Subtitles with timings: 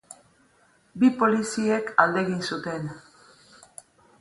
[1.03, 2.91] Bi poliziek alde egin zuten.